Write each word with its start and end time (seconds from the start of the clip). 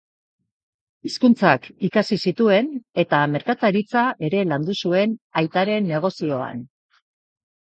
Hizkuntzak 1.07 1.67
ikasi 1.89 2.17
zituen 2.31 2.71
eta 3.03 3.19
merkataritza 3.35 4.07
ere 4.29 4.41
landu 4.53 4.77
zuen 4.87 5.15
aitaren 5.45 5.89
negozioan. 5.93 6.67